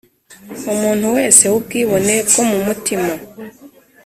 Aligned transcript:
Umuntu 0.73 1.05
wese 1.15 1.43
w 1.51 1.55
ubwibone 1.59 2.15
bwo 2.27 2.43
mu 2.49 2.57
mutima 2.65 3.11